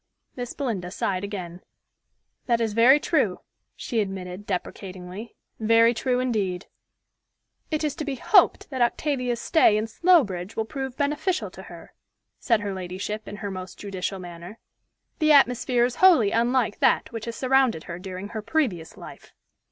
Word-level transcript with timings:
Miss 0.35 0.53
Belinda 0.55 0.89
sighed 0.89 1.23
again. 1.23 1.61
"That 2.47 2.59
is 2.59 2.73
very 2.73 2.99
true," 2.99 3.41
she 3.75 3.99
admitted 3.99 4.47
deprecatingly; 4.47 5.35
"very 5.59 5.93
true 5.93 6.19
indeed." 6.19 6.65
"It 7.69 7.83
is 7.83 7.93
to 7.97 8.03
be 8.03 8.15
hoped 8.15 8.71
that 8.71 8.81
Octavia's 8.81 9.39
stay 9.39 9.77
in 9.77 9.85
Slowbridge 9.85 10.55
will 10.55 10.65
prove 10.65 10.97
beneficial 10.97 11.51
to 11.51 11.61
her," 11.61 11.93
said 12.39 12.61
her 12.61 12.73
ladyship 12.73 13.27
in 13.27 13.35
her 13.35 13.51
most 13.51 13.77
judicial 13.77 14.17
manner. 14.17 14.57
"The 15.19 15.33
atmosphere 15.33 15.85
is 15.85 15.97
wholly 15.97 16.31
unlike 16.31 16.79
that 16.79 17.11
which 17.11 17.25
has 17.25 17.35
surrounded 17.35 17.83
her 17.83 17.99
during 17.99 18.29
her 18.29 18.41
previous 18.41 18.97
life." 18.97 19.33